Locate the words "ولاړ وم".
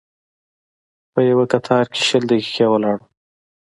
2.69-3.09